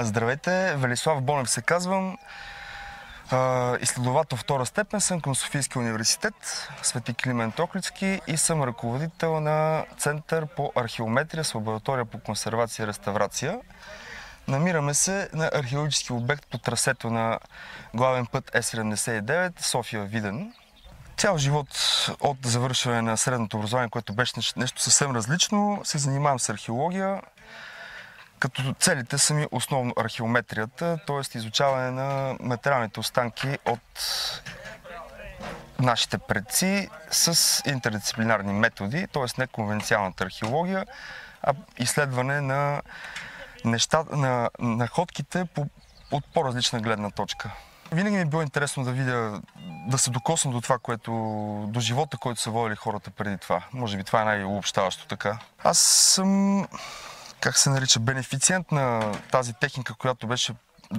[0.00, 2.18] Здравейте, Велислав Бонев се казвам.
[3.80, 10.46] Изследовател втора степен съм към Софийския университет, Свети Климент Охридски и съм ръководител на Център
[10.46, 13.60] по археометрия с лаборатория по консервация и реставрация.
[14.48, 17.38] Намираме се на археологически обект по трасето на
[17.94, 20.52] главен път С-79 София-Виден.
[21.16, 21.68] Цял живот
[22.20, 27.20] от завършване на средното образование, което беше нещо съвсем различно, се занимавам с археология,
[28.40, 31.38] като целите са ми основно археометрията, т.е.
[31.38, 33.80] изучаване на материалните останки от
[35.78, 39.24] нашите предци с интердисциплинарни методи, т.е.
[39.38, 40.86] не конвенциалната археология,
[41.42, 42.82] а изследване на,
[43.64, 45.66] неща, на находките по,
[46.10, 47.50] от по-различна гледна точка.
[47.92, 49.40] Винаги ми е било интересно да видя,
[49.88, 51.12] да се докосна до това, което,
[51.68, 53.64] до живота, който са водили хората преди това.
[53.72, 55.38] Може би това е най-обобщаващо така.
[55.64, 56.66] Аз съм
[57.40, 60.54] как се нарича, бенефициент на тази техника, която беше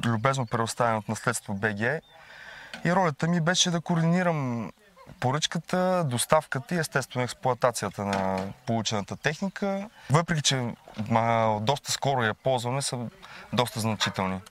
[0.06, 1.80] любезно предоставена от наследство БГ.
[2.86, 4.72] И ролята ми беше да координирам
[5.20, 9.90] поръчката, доставката и естествено експлуатацията на получената техника.
[10.10, 10.76] Въпреки, че
[11.10, 12.98] ма, доста скоро я ползваме, са
[13.54, 14.42] доста значителни.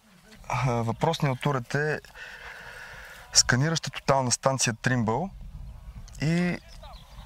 [0.67, 2.01] Въпросният турет е
[3.33, 5.31] сканираща тотална станция Тримбъл
[6.23, 6.59] и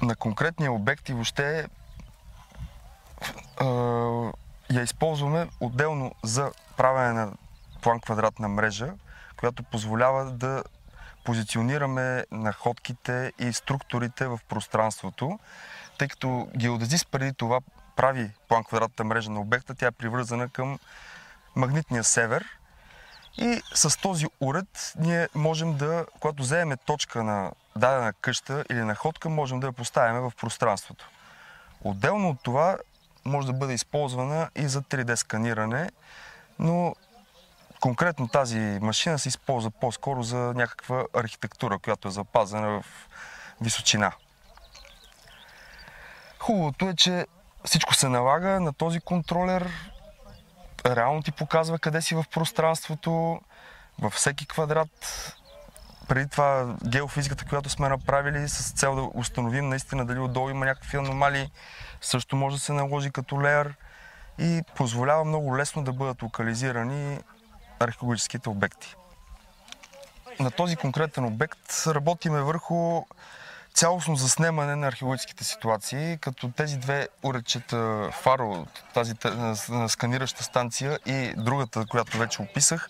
[0.02, 1.66] на конкретния обект и въобще
[4.74, 7.32] я използваме отделно за правене на
[7.82, 8.92] план квадратна мрежа,
[9.36, 10.64] която позволява да
[11.24, 15.38] позиционираме находките и структурите в пространството,
[15.98, 17.60] тъй като геодезист преди това
[17.96, 20.78] прави план квадратната мрежа на обекта, тя е привързана към
[21.56, 22.44] магнитния север
[23.36, 29.28] и с този уред ние можем да, когато вземем точка на дадена къща или находка,
[29.28, 31.08] можем да я поставяме в пространството.
[31.84, 32.78] Отделно от това
[33.24, 35.90] може да бъде използвана и за 3D сканиране,
[36.58, 36.94] но
[37.80, 42.84] конкретно тази машина се използва по-скоро за някаква архитектура, която е запазена в
[43.60, 44.12] височина.
[46.38, 47.26] Хубавото е, че
[47.64, 49.90] всичко се налага на този контролер,
[50.86, 53.40] реално ти показва къде си в пространството,
[53.98, 55.36] във всеки квадрат.
[56.08, 60.96] Преди това геофизиката, която сме направили с цел да установим наистина дали отдолу има някакви
[60.96, 61.50] аномалии,
[62.00, 63.74] също може да се наложи като леер
[64.38, 67.18] и позволява много лесно да бъдат локализирани
[67.80, 68.94] археологическите обекти.
[70.40, 73.02] На този конкретен обект работиме върху
[73.74, 79.14] цялостно заснемане на археологическите ситуации, като тези две уречета фаро, тази
[79.88, 82.88] сканираща станция и другата, която вече описах,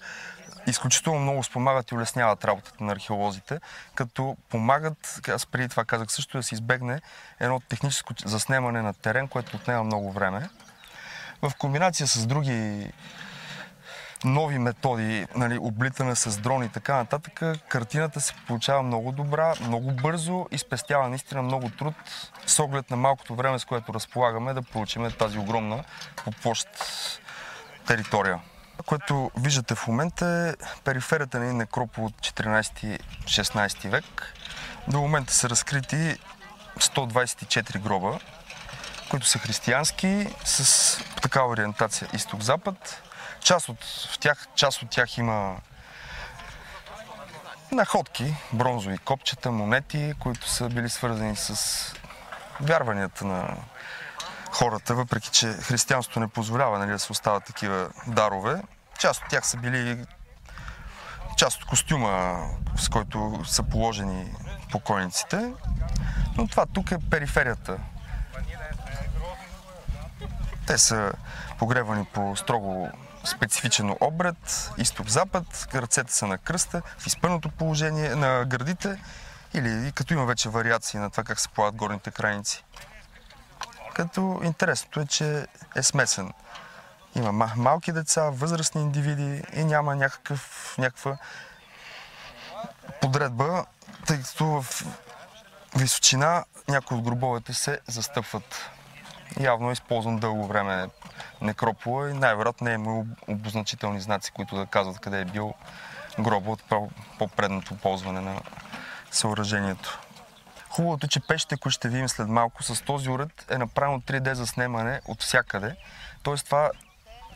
[0.67, 3.61] изключително много спомагат и улесняват работата на археолозите,
[3.95, 7.01] като помагат, аз преди това казах също, да се избегне
[7.41, 10.49] едно техническо заснемане на терен, което отнема много време.
[11.43, 12.91] В комбинация с други
[14.25, 19.93] нови методи, нали, облитане с дрон и така нататък, картината се получава много добра, много
[19.93, 21.95] бързо и спестява наистина много труд
[22.47, 25.85] с оглед на малкото време, с което разполагаме да получим тази огромна
[26.25, 26.69] по площ
[27.87, 28.41] територия.
[28.87, 34.35] Което виждате в момента е периферията на некропол от 14-16 век.
[34.89, 36.17] До момента са разкрити
[36.79, 38.19] 124 гроба,
[39.11, 43.03] които са християнски, с такава ориентация изток-запад.
[43.41, 45.57] Част от тях, част от тях има
[47.73, 51.95] находки, бронзови копчета, монети, които са били свързани с
[52.61, 53.57] вярванията на
[54.55, 58.63] хората, въпреки че християнството не позволява нали, да се остават такива дарове.
[58.99, 60.05] Част от тях са били
[61.37, 62.41] част от костюма,
[62.77, 64.35] с който са положени
[64.71, 65.53] покойниците.
[66.37, 67.79] Но това тук е периферията.
[70.67, 71.13] Те са
[71.59, 72.89] погребани по строго
[73.25, 79.01] специфичен обред, изток-запад, ръцете са на кръста, в изпънато положение на гърдите
[79.55, 82.65] или като има вече вариации на това как се полагат горните крайници.
[83.95, 85.47] Като интересното е, че
[85.77, 86.33] е смесен.
[87.15, 91.17] Има малки деца, възрастни индивиди и няма някакъв, някаква
[93.01, 93.65] подредба,
[94.07, 94.85] тъй като в
[95.77, 98.71] височина някои от гробовете се застъпват.
[99.41, 100.89] Явно е използван дълго време
[101.43, 105.55] некропола и най-вероятно не е имало обозначителни знаци, които да казват къде е бил
[106.21, 106.63] гроба от
[107.19, 108.41] по-предното ползване на
[109.11, 110.01] съоръжението.
[110.75, 114.33] Хубавото е, че пещите, които ще видим след малко, с този уред е направено 3D
[114.33, 115.77] заснемане от всякъде.
[116.23, 116.71] Тоест това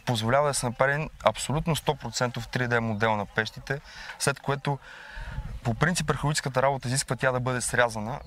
[0.07, 3.81] позволява да се направи абсолютно 100% 3D модел на пещите,
[4.19, 4.79] след което
[5.63, 8.21] по принцип археологическата работа изисква тя да бъде срязана,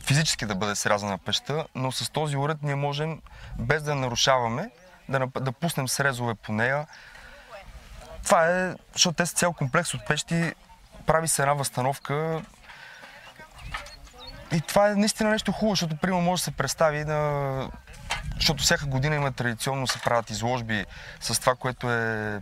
[0.00, 3.22] физически да бъде срязана пеща, но с този уред ние можем,
[3.58, 4.70] без да нарушаваме,
[5.08, 6.86] да, да пуснем срезове по нея,
[8.24, 10.54] това е, защото те са цял комплекс от пещи,
[11.06, 12.42] прави се една възстановка
[14.52, 17.70] и това е наистина нещо хубаво, защото примерно може да се представи на...
[18.34, 20.86] Защото всяка година има традиционно се правят изложби
[21.20, 22.40] с това, което е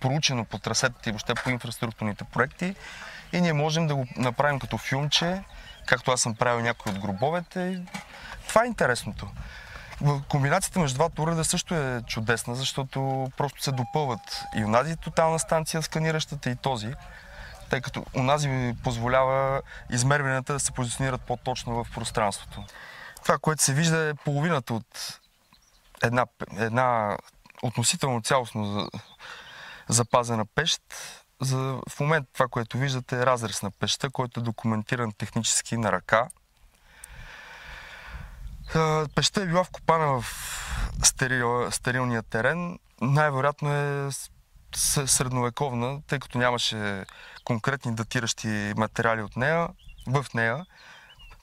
[0.00, 2.74] проучено по трасетата и въобще по инфраструктурните проекти.
[3.32, 5.42] И ние можем да го направим като филмче,
[5.86, 7.82] както аз съм правил някои от гробовете.
[8.48, 9.28] Това е интересното.
[10.28, 15.82] Комбинацията между двата уреда също е чудесна, защото просто се допълват и онази тотална станция,
[15.82, 16.94] сканиращата и този,
[17.70, 22.64] тъй като онази ми позволява измерванията да се позиционират по-точно в пространството.
[23.22, 25.20] Това, което се вижда е половината от
[26.02, 26.26] една,
[26.56, 27.18] една
[27.62, 28.90] относително цялостно
[29.88, 30.82] запазена пещ.
[31.40, 35.92] За, в момента това, което виждате е разрез на пеща, който е документиран технически на
[35.92, 36.28] ръка.
[39.14, 40.26] Пеща е била вкопана в
[41.02, 42.78] стерил, стерилния терен.
[43.00, 44.08] Най-вероятно е
[44.74, 47.04] средновековна, тъй като нямаше
[47.44, 49.68] конкретни датиращи материали от нея,
[50.06, 50.66] в нея.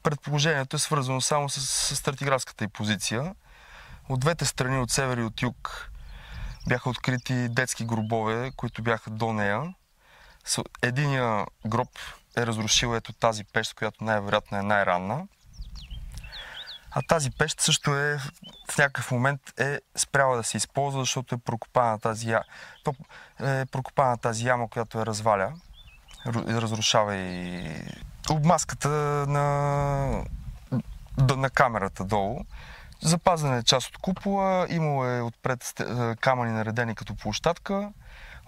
[0.03, 3.35] Предположението е свързано само с, с стратиградската и позиция.
[4.09, 5.89] От двете страни, от север и от юг,
[6.67, 9.73] бяха открити детски гробове, които бяха до нея.
[10.81, 11.89] Единия гроб
[12.37, 15.27] е разрушил ето тази пещ, която най-вероятно е най-ранна.
[16.95, 18.17] А тази пещ също е
[18.69, 22.43] в някакъв момент е спряла да се използва, защото е прокопана тази, я...
[22.83, 22.93] То
[23.39, 25.53] е прокопана тази яма, която е разваля,
[26.25, 27.75] разрушава и
[28.29, 28.89] обмазката
[29.27, 30.25] на,
[31.17, 32.39] на камерата долу.
[33.01, 37.91] Запазена е част от купола, имало е отпред е, камъни наредени като площадка,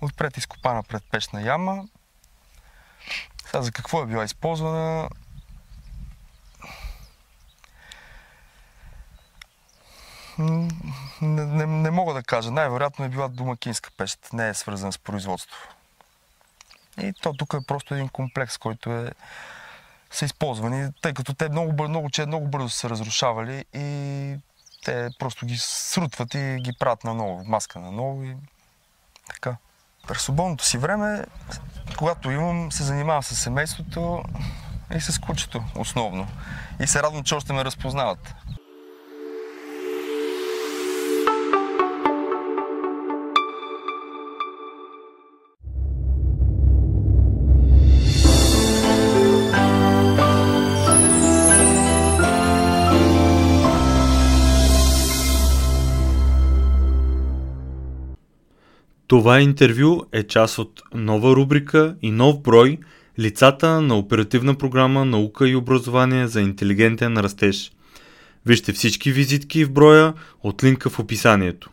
[0.02, 1.88] отпред изкопана предпечна яма.
[3.46, 5.10] Сега за какво е била използвана?
[10.40, 12.52] Не, не, не мога да кажа.
[12.52, 15.58] Най-вероятно е била домакинска пещ, не е свързана с производство.
[17.02, 19.12] И то тук е просто един комплекс, който е
[20.12, 24.38] са използвани, тъй като те много, много, че много бързо са разрушавали и
[24.86, 28.36] те просто ги срутват и ги правят наново, маска наново и
[29.30, 29.56] така.
[30.08, 31.26] През свободното си време,
[31.98, 34.24] когато имам, се занимавам с семейството
[34.96, 36.28] и с кучето основно.
[36.80, 38.36] И се радвам, че още ме разпознават.
[59.16, 62.78] Това интервю е част от нова рубрика и нов брой
[63.20, 67.72] Лицата на оперативна програма Наука и образование за интелигентен растеж.
[68.46, 70.14] Вижте всички визитки в броя
[70.44, 71.70] от линка в описанието.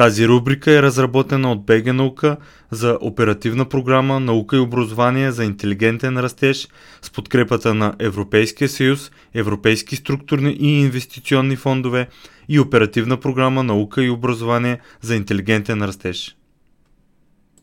[0.00, 2.36] Тази рубрика е разработена от БГ Наука
[2.70, 6.68] за оперативна програма Наука и образование за интелигентен растеж
[7.02, 12.08] с подкрепата на Европейския съюз, Европейски структурни и инвестиционни фондове
[12.48, 16.36] и оперативна програма Наука и образование за интелигентен растеж.